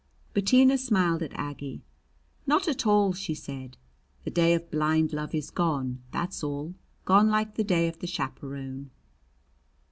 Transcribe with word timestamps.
Bettina 0.33 0.79
smiled 0.79 1.21
at 1.21 1.31
Aggie. 1.35 1.83
"Not 2.47 2.67
at 2.67 2.87
all," 2.87 3.13
she 3.13 3.35
said. 3.35 3.77
"The 4.23 4.31
day 4.31 4.55
of 4.55 4.71
blind 4.71 5.13
love 5.13 5.35
is 5.35 5.51
gone, 5.51 6.01
that's 6.09 6.43
all 6.43 6.73
gone 7.05 7.29
like 7.29 7.53
the 7.53 7.63
day 7.63 7.87
of 7.87 7.99
the 7.99 8.07
chaperon." 8.07 8.89